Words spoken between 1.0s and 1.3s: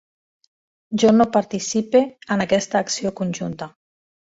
Jo no